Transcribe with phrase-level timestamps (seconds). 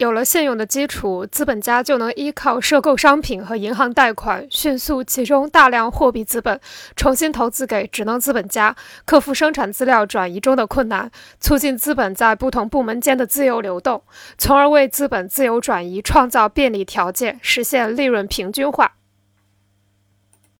[0.00, 6.58] 有了信用的基础资本家就能依靠收购商品和银行贷款迅速集中大量货币资本
[6.96, 8.74] 重新投资给职能资本家
[9.04, 14.02] 克服生产资料转移中的困难促进资本在不同部门间的自由流动
[14.38, 18.99] 从而为资本自由转移创造便利条件实现利润平均化。